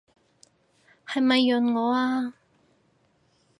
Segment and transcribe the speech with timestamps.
[1.05, 2.33] 係咪潤我啊？